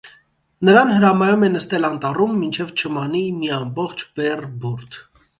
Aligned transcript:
Նրան 0.67 0.91
հրամայում 0.93 1.43
է 1.47 1.49
նստել 1.55 1.85
անտառում, 1.89 2.33
մինչև 2.43 2.71
չմանի 2.79 3.21
մի 3.41 3.51
ամբողջ 3.57 4.07
բեռ 4.15 4.41
բուրդ։ 4.65 4.99